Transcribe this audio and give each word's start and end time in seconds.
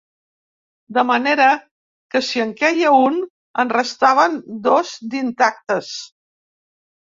De 0.97 1.01
manera 1.09 1.49
que 2.15 2.21
si 2.27 2.41
en 2.45 2.53
queia 2.61 2.93
un, 3.01 3.19
en 3.65 3.71
restaven 3.75 4.41
dos 4.69 4.95
d’intactes. 5.13 5.93